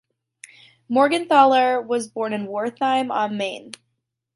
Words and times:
Morgenthaler 0.89 1.79
was 1.85 2.07
born 2.07 2.33
in 2.33 2.47
Wertheim 2.47 3.11
am 3.15 3.37
Main. 3.37 3.73